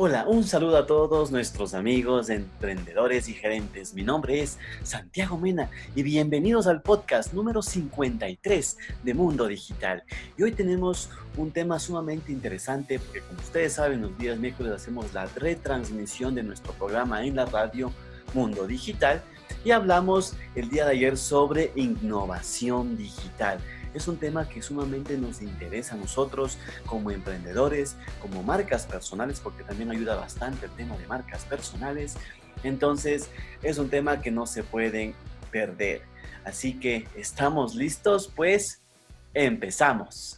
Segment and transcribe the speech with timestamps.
[0.00, 3.94] Hola, un saludo a todos nuestros amigos, emprendedores y gerentes.
[3.94, 10.04] Mi nombre es Santiago Mena y bienvenidos al podcast número 53 de Mundo Digital.
[10.36, 15.12] Y hoy tenemos un tema sumamente interesante porque como ustedes saben, los días miércoles hacemos
[15.12, 17.90] la retransmisión de nuestro programa en la radio
[18.34, 19.20] Mundo Digital
[19.64, 23.58] y hablamos el día de ayer sobre innovación digital
[23.94, 29.64] es un tema que sumamente nos interesa a nosotros como emprendedores, como marcas personales, porque
[29.64, 32.16] también ayuda bastante el tema de marcas personales.
[32.62, 33.28] Entonces,
[33.62, 35.14] es un tema que no se pueden
[35.50, 36.02] perder.
[36.44, 38.32] Así que, ¿estamos listos?
[38.34, 38.82] Pues,
[39.34, 40.37] empezamos.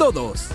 [0.00, 0.50] todos.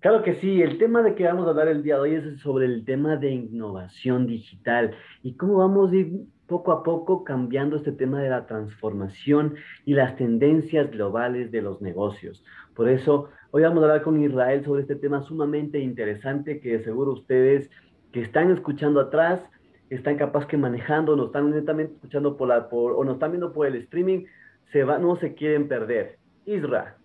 [0.00, 2.40] Claro que sí, el tema de que vamos a hablar el día de hoy es
[2.42, 6.12] sobre el tema de innovación digital y cómo vamos a ir
[6.46, 9.54] poco a poco cambiando este tema de la transformación
[9.86, 12.44] y las tendencias globales de los negocios.
[12.74, 17.12] Por eso, hoy vamos a hablar con Israel sobre este tema sumamente interesante que seguro
[17.12, 17.70] ustedes
[18.12, 19.40] que están escuchando atrás,
[19.88, 23.54] están capaz que manejando, nos están netamente escuchando por la, por, o nos están viendo
[23.54, 24.26] por el streaming,
[24.72, 26.18] se va, no se quieren perder.
[26.46, 26.99] Isra.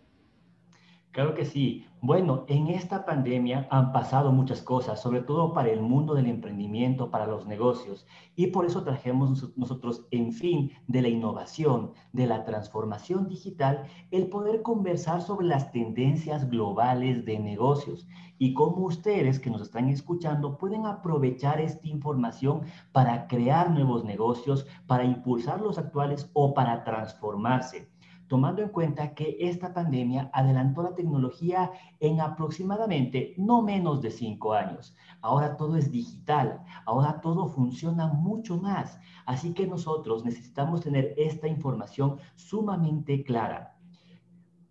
[1.16, 1.88] Claro que sí.
[2.02, 7.10] Bueno, en esta pandemia han pasado muchas cosas, sobre todo para el mundo del emprendimiento,
[7.10, 12.44] para los negocios, y por eso trajemos nosotros, en fin, de la innovación, de la
[12.44, 18.06] transformación digital, el poder conversar sobre las tendencias globales de negocios
[18.38, 24.68] y cómo ustedes que nos están escuchando pueden aprovechar esta información para crear nuevos negocios,
[24.86, 27.95] para impulsar los actuales o para transformarse
[28.28, 34.54] tomando en cuenta que esta pandemia adelantó la tecnología en aproximadamente no menos de cinco
[34.54, 34.96] años.
[35.22, 39.00] Ahora todo es digital, ahora todo funciona mucho más.
[39.26, 43.78] Así que nosotros necesitamos tener esta información sumamente clara.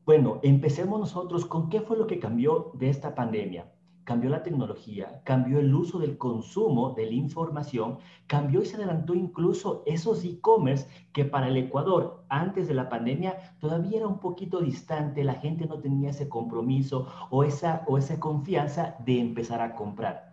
[0.04, 3.70] Bueno, empecemos nosotros con qué fue lo que cambió de esta pandemia
[4.04, 9.14] cambió la tecnología, cambió el uso del consumo de la información, cambió y se adelantó
[9.14, 14.60] incluso esos e-commerce que para el Ecuador antes de la pandemia todavía era un poquito
[14.60, 19.74] distante, la gente no tenía ese compromiso o esa, o esa confianza de empezar a
[19.74, 20.23] comprar.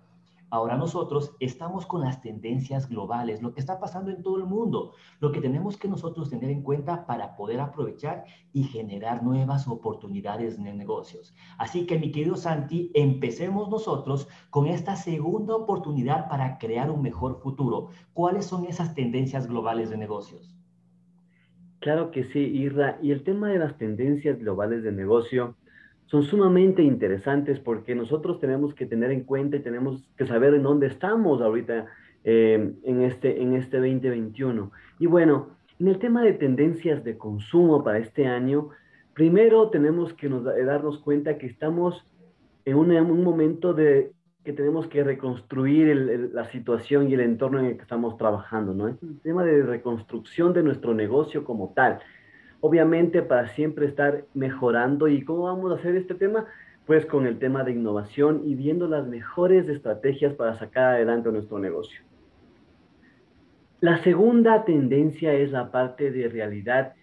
[0.51, 4.91] Ahora nosotros estamos con las tendencias globales, lo que está pasando en todo el mundo,
[5.22, 10.62] lo que tenemos que nosotros tener en cuenta para poder aprovechar y generar nuevas oportunidades
[10.62, 11.34] de negocios.
[11.57, 17.39] Así que mi querido Santi, empecemos nosotros con esta segunda oportunidad para crear un mejor
[17.39, 17.88] futuro.
[18.13, 20.53] ¿Cuáles son esas tendencias globales de negocios?
[21.79, 23.00] Claro que sí, Irra.
[23.01, 25.56] Y el tema de las tendencias globales de negocio
[26.11, 30.63] son sumamente interesantes porque nosotros tenemos que tener en cuenta y tenemos que saber en
[30.63, 31.85] dónde estamos ahorita
[32.25, 34.73] eh, en, este, en este 2021.
[35.00, 38.71] Y bueno, en el tema de tendencias de consumo para este año,
[39.13, 42.05] primero tenemos que nos, darnos cuenta que estamos
[42.66, 44.11] en un, un momento de
[44.44, 48.89] que tenemos que reconstruir la situación y el entorno en el que estamos trabajando, ¿no?
[48.89, 52.00] Es un tema de reconstrucción de nuestro negocio como tal
[52.61, 55.07] obviamente para siempre estar mejorando.
[55.07, 56.45] ¿Y cómo vamos a hacer este tema?
[56.85, 61.59] Pues con el tema de innovación y viendo las mejores estrategias para sacar adelante nuestro
[61.59, 62.01] negocio.
[63.81, 66.94] La segunda tendencia es la parte de realidad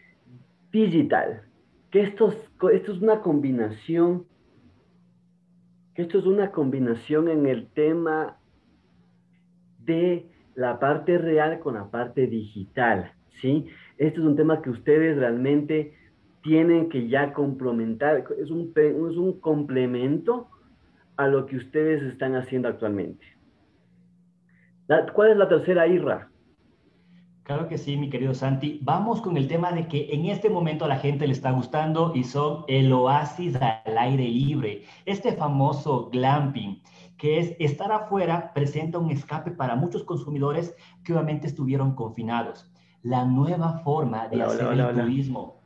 [0.71, 1.43] digital,
[1.91, 2.33] que esto,
[2.73, 4.27] esto es una combinación,
[5.95, 8.39] que esto es una combinación en el tema
[9.81, 13.67] de la parte real con la parte digital, ¿sí?
[13.99, 15.93] Este es un tema que ustedes realmente
[16.43, 20.49] tienen que ya complementar, es un, es un complemento
[21.17, 23.27] a lo que ustedes están haciendo actualmente.
[25.13, 26.31] ¿Cuál es la tercera IRA?
[27.43, 28.79] Claro que sí, mi querido Santi.
[28.83, 32.13] Vamos con el tema de que en este momento a la gente le está gustando
[32.15, 36.83] y son el oasis al aire libre, este famoso glamping,
[37.17, 42.71] que es estar afuera, presenta un escape para muchos consumidores que obviamente estuvieron confinados
[43.03, 45.57] la nueva forma de hacer el turismo.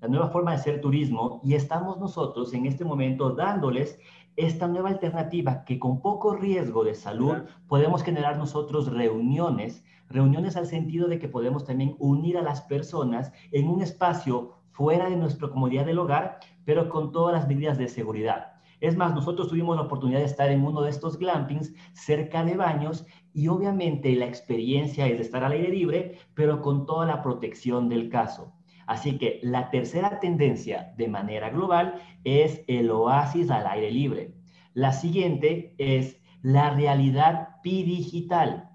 [0.00, 3.98] La nueva forma de hacer turismo y estamos nosotros en este momento dándoles
[4.36, 10.66] esta nueva alternativa que con poco riesgo de salud podemos generar nosotros reuniones, reuniones al
[10.66, 15.48] sentido de que podemos también unir a las personas en un espacio fuera de nuestra
[15.48, 18.55] comodidad del hogar pero con todas las medidas de seguridad.
[18.86, 22.56] Es más, nosotros tuvimos la oportunidad de estar en uno de estos glampings cerca de
[22.56, 27.20] baños y obviamente la experiencia es de estar al aire libre, pero con toda la
[27.20, 28.52] protección del caso.
[28.86, 34.34] Así que la tercera tendencia de manera global es el oasis al aire libre.
[34.72, 38.70] La siguiente es la realidad digital.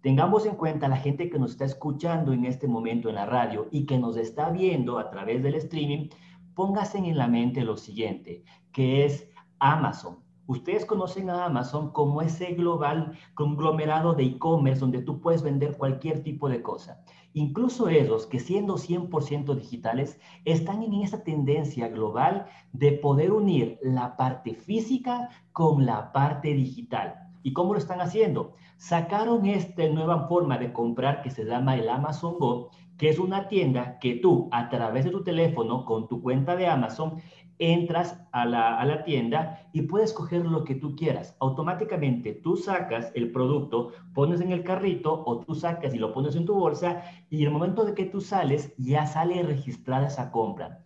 [0.00, 3.68] Tengamos en cuenta la gente que nos está escuchando en este momento en la radio
[3.70, 6.08] y que nos está viendo a través del streaming,
[6.54, 10.18] póngase en la mente lo siguiente, que es Amazon.
[10.48, 16.22] Ustedes conocen a Amazon como ese global conglomerado de e-commerce donde tú puedes vender cualquier
[16.22, 17.02] tipo de cosa.
[17.32, 24.16] Incluso ellos, que siendo 100% digitales, están en esa tendencia global de poder unir la
[24.16, 27.26] parte física con la parte digital.
[27.42, 28.54] ¿Y cómo lo están haciendo?
[28.76, 33.48] Sacaron esta nueva forma de comprar que se llama el Amazon Go, que es una
[33.48, 37.20] tienda que tú a través de tu teléfono con tu cuenta de Amazon
[37.58, 41.36] entras a la, tienda y puedes coger lo que tú quieras.
[41.40, 46.36] Automáticamente tú sacas el producto, pones en el carrito o tú sacas y lo pones
[46.36, 50.82] en tu bolsa y el momento de que tú sales ya sale registrada esa compra.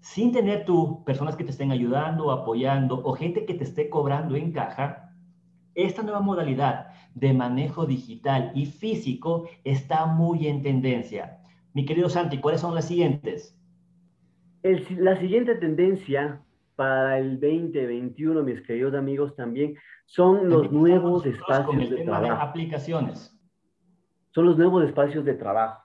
[0.00, 4.34] Sin tener tú personas que te estén ayudando, apoyando o gente que te esté cobrando
[4.34, 5.14] en caja,
[5.74, 11.39] esta nueva modalidad de manejo digital y físico está muy en tendencia.
[11.72, 13.56] Mi querido Santi, ¿cuáles son las siguientes?
[14.62, 16.42] la siguiente tendencia
[16.76, 19.74] para el 2021, mis queridos amigos, también
[20.04, 22.42] son los nuevos espacios de trabajo.
[22.42, 23.34] aplicaciones.
[24.32, 25.82] Son los nuevos espacios de trabajo.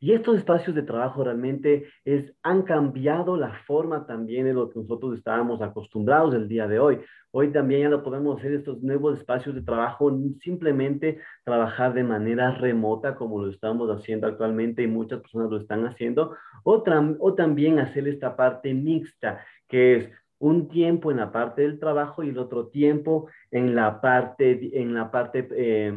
[0.00, 4.78] Y estos espacios de trabajo realmente es, han cambiado la forma también de lo que
[4.78, 7.00] nosotros estábamos acostumbrados el día de hoy.
[7.30, 10.10] Hoy también ya lo podemos hacer estos nuevos espacios de trabajo,
[10.40, 15.86] simplemente trabajar de manera remota como lo estamos haciendo actualmente y muchas personas lo están
[15.86, 16.82] haciendo, o,
[17.20, 22.22] o también hacer esta parte mixta, que es un tiempo en la parte del trabajo
[22.22, 25.92] y el otro tiempo en la parte, en la parte eh,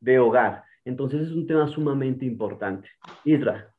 [0.00, 0.65] de hogar.
[0.86, 2.88] Entonces es un tema sumamente importante.
[3.24, 3.74] Isra.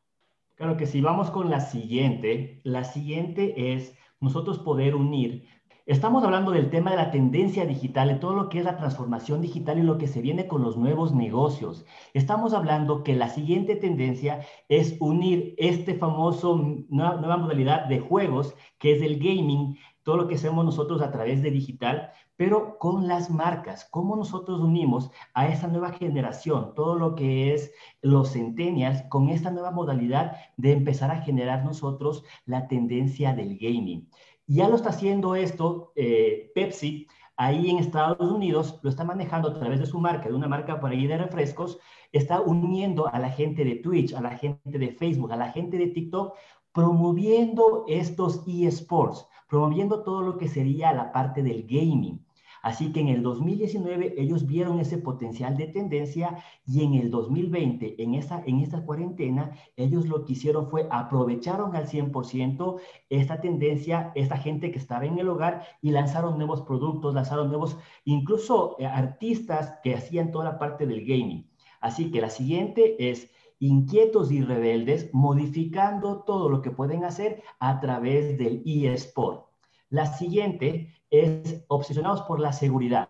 [0.56, 2.60] Claro que sí, vamos con la siguiente.
[2.64, 5.46] La siguiente es nosotros poder unir.
[5.86, 9.40] Estamos hablando del tema de la tendencia digital, de todo lo que es la transformación
[9.40, 11.86] digital y lo que se viene con los nuevos negocios.
[12.14, 16.58] Estamos hablando que la siguiente tendencia es unir este famoso
[16.90, 19.78] nueva, nueva modalidad de juegos, que es el gaming,
[20.08, 24.62] todo lo que hacemos nosotros a través de digital, pero con las marcas, cómo nosotros
[24.62, 30.38] unimos a esa nueva generación, todo lo que es los centennials, con esta nueva modalidad
[30.56, 34.08] de empezar a generar nosotros la tendencia del gaming.
[34.46, 39.60] Ya lo está haciendo esto eh, Pepsi, ahí en Estados Unidos, lo está manejando a
[39.60, 41.80] través de su marca, de una marca por ahí de refrescos,
[42.14, 45.78] está uniendo a la gente de Twitch, a la gente de Facebook, a la gente
[45.78, 46.34] de TikTok,
[46.72, 52.26] promoviendo estos eSports, promoviendo todo lo que sería la parte del gaming.
[52.62, 58.02] Así que en el 2019 ellos vieron ese potencial de tendencia y en el 2020,
[58.04, 62.80] en esta, en esta cuarentena, ellos lo que hicieron fue aprovecharon al 100%
[63.10, 67.78] esta tendencia, esta gente que estaba en el hogar y lanzaron nuevos productos, lanzaron nuevos,
[68.04, 71.48] incluso eh, artistas que hacían toda la parte del gaming.
[71.80, 73.30] Así que la siguiente es
[73.60, 79.48] inquietos y rebeldes, modificando todo lo que pueden hacer a través del eSport.
[79.90, 83.10] La siguiente es obsesionados por la seguridad.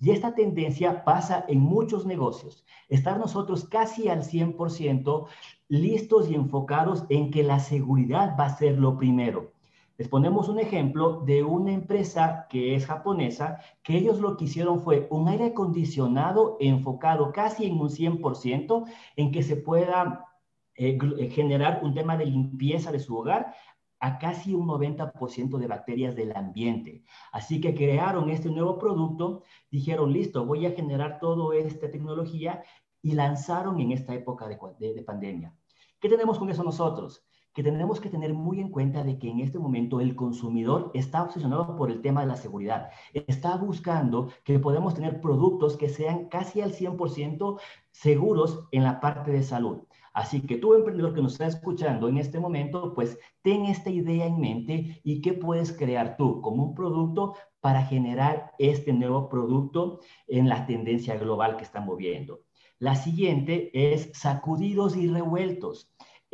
[0.00, 2.64] Y esta tendencia pasa en muchos negocios.
[2.88, 5.26] Estar nosotros casi al 100%
[5.68, 9.53] listos y enfocados en que la seguridad va a ser lo primero.
[9.96, 14.80] Les ponemos un ejemplo de una empresa que es japonesa, que ellos lo que hicieron
[14.82, 18.84] fue un aire acondicionado enfocado casi en un 100%
[19.16, 20.26] en que se pueda
[20.74, 23.54] eh, eh, generar un tema de limpieza de su hogar
[24.00, 27.04] a casi un 90% de bacterias del ambiente.
[27.32, 32.62] Así que crearon este nuevo producto, dijeron, listo, voy a generar toda esta tecnología
[33.00, 34.58] y lanzaron en esta época de,
[34.92, 35.54] de, pandemia.
[36.00, 37.24] ¿Qué tenemos con eso nosotros?
[37.54, 41.22] Que tenemos que tener muy en cuenta de que en este momento el consumidor está
[41.22, 42.90] obsesionado por el tema de la seguridad.
[43.14, 47.60] Está buscando que podemos tener productos que sean casi al 100%
[47.92, 49.84] seguros en la parte de salud.
[50.14, 54.26] Así que tú, emprendedor que nos está escuchando en este momento, pues ten esta idea
[54.26, 60.00] en mente y qué puedes crear tú como un producto para generar este nuevo producto
[60.28, 62.42] en la tendencia global que están moviendo.
[62.78, 65.90] La siguiente es sacudidos y revueltos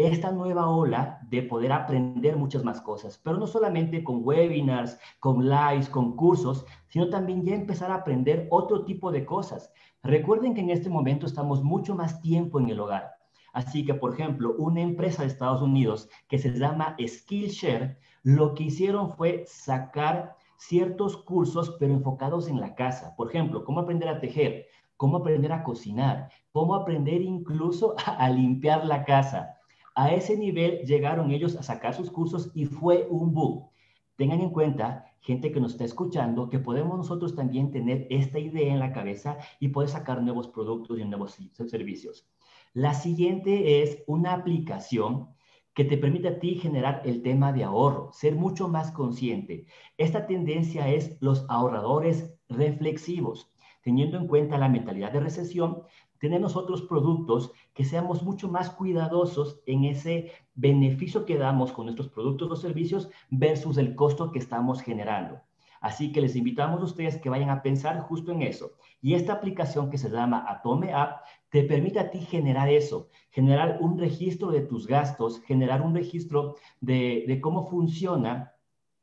[0.07, 5.49] esta nueva ola de poder aprender muchas más cosas, pero no solamente con webinars, con
[5.49, 9.73] lives, con cursos, sino también ya empezar a aprender otro tipo de cosas.
[10.03, 13.13] Recuerden que en este momento estamos mucho más tiempo en el hogar.
[13.53, 18.65] Así que, por ejemplo, una empresa de Estados Unidos que se llama Skillshare, lo que
[18.65, 23.15] hicieron fue sacar ciertos cursos, pero enfocados en la casa.
[23.17, 24.67] Por ejemplo, cómo aprender a tejer,
[24.97, 29.57] cómo aprender a cocinar, cómo aprender incluso a, limpiar la casa.
[30.01, 33.69] A ese nivel llegaron ellos a sacar sus cursos y fue un boom.
[34.17, 38.73] Tengan en cuenta, gente que nos está escuchando, que podemos nosotros también tener esta idea
[38.73, 42.27] en la cabeza y poder sacar nuevos productos y nuevos servicios.
[42.73, 45.35] La siguiente es una aplicación
[45.75, 49.67] que te permite a ti generar el tema de ahorro, ser mucho más consciente.
[49.99, 53.53] Esta tendencia es los ahorradores reflexivos.
[53.83, 55.83] Teniendo en cuenta la mentalidad de recesión,
[56.21, 62.09] tener nosotros productos que seamos mucho más cuidadosos en ese beneficio que damos con nuestros
[62.09, 65.41] productos o servicios versus el costo que estamos generando.
[65.81, 68.73] Así que les invitamos a ustedes que vayan a pensar justo en eso.
[69.01, 73.79] Y esta aplicación que se llama Atome App te permite a ti generar eso, generar
[73.81, 78.53] un registro de tus gastos, generar un registro de, cómo funciona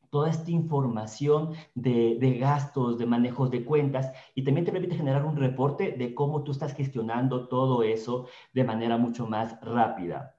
[0.09, 5.25] toda esta información de, de, gastos, de manejos de cuentas y también te permite generar
[5.25, 10.35] un reporte de cómo tú estás gestionando todo eso de manera mucho más rápida.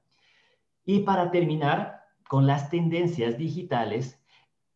[0.85, 4.23] Y para terminar con las tendencias digitales,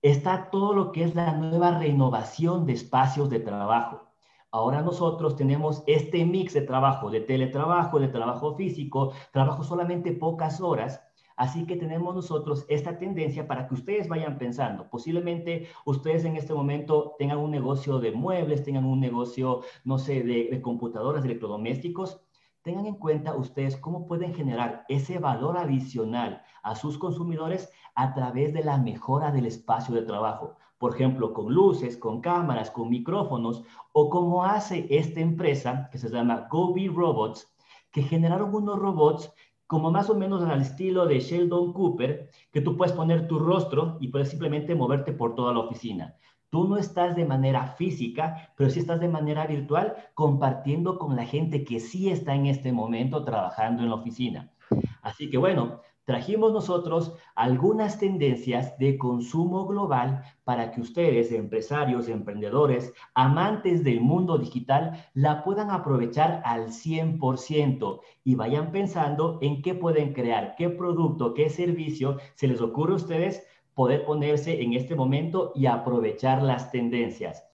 [0.02, 4.08] está todo lo que es la nueva renovación de espacios de trabajo.
[4.50, 10.61] Ahora nosotros tenemos este mix de trabajo, de teletrabajo, de trabajo físico, trabajo solamente pocas
[10.61, 11.00] horas.
[11.37, 14.89] Así que tenemos nosotros esta tendencia para que ustedes vayan pensando.
[14.89, 20.23] Posiblemente ustedes en este momento tengan un negocio de muebles, tengan un negocio, no sé,
[20.23, 22.21] de, computadoras, de electrodomésticos.
[22.62, 28.53] Tengan en cuenta ustedes cómo pueden generar ese valor adicional a sus consumidores a través
[28.53, 33.62] de la mejora del espacio de trabajo por ejemplo, con luces, con cámaras, con micrófonos,
[33.93, 37.55] o como hace esta empresa que se llama Gobi Robots,
[37.93, 39.33] que generaron unos robots
[39.73, 43.97] como más o menos al estilo de Sheldon Cooper, que tú puedes poner tu rostro
[44.00, 46.14] y puedes simplemente moverte por toda la oficina.
[46.50, 51.25] Tú no estás de manera física, pero sí estás de manera virtual compartiendo con la
[51.25, 54.52] gente que sí está en este momento trabajando en la oficina.
[55.00, 62.92] Así que bueno, trajimos nosotros algunas tendencias de consumo global para que ustedes, empresarios, emprendedores,
[63.14, 70.12] amantes del mundo digital, la puedan aprovechar al 100% y vayan pensando en qué pueden
[70.12, 75.52] crear, qué producto, qué servicio se les ocurre a ustedes poder ponerse en este momento
[75.54, 77.51] y aprovechar las tendencias.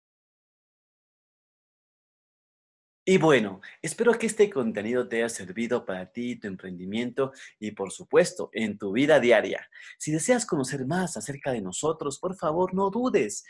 [3.10, 7.90] Y bueno, espero que este contenido te haya servido para ti, tu emprendimiento y por
[7.90, 9.66] supuesto en tu vida diaria.
[9.96, 13.46] Si deseas conocer más acerca de nosotros, por favor no dudes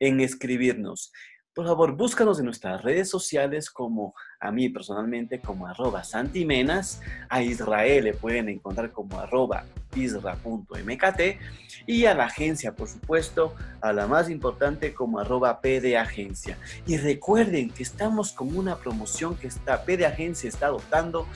[0.00, 1.12] en escribirnos.
[1.54, 7.42] Por favor, búscanos en nuestras redes sociales como a mí personalmente como arroba santimenas, a
[7.42, 11.20] Israel le pueden encontrar como arroba isra.mkt
[11.86, 16.56] y a la agencia, por supuesto, a la más importante como arroba pdagencia.
[16.86, 21.26] Y recuerden que estamos con una promoción que está, pdagencia está dotando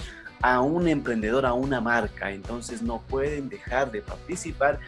[0.40, 4.80] a un emprendedor, a una marca, entonces no pueden dejar de participar.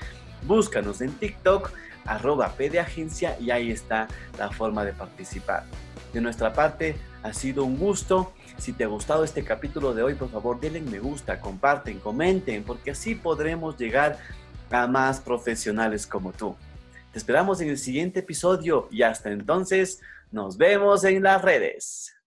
[0.46, 1.70] Búscanos en TikTok
[2.08, 5.64] arroba agencia y ahí está la forma de participar.
[6.12, 8.32] De nuestra parte, ha sido un gusto.
[8.56, 12.64] Si te ha gustado este capítulo de hoy, por favor, denle me gusta, comparten, comenten,
[12.64, 14.18] porque así podremos llegar
[14.70, 16.56] a más profesionales como tú.
[17.12, 20.00] Te esperamos en el siguiente episodio y hasta entonces
[20.30, 22.17] nos vemos en las redes.